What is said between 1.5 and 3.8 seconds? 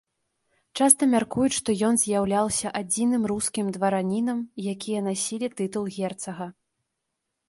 што ён з'яўляўся адзіным рускім